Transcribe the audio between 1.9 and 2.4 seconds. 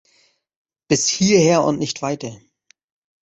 weiter!